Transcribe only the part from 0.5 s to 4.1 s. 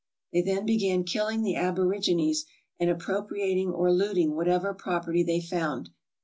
began killing the aborigines, and appropriating or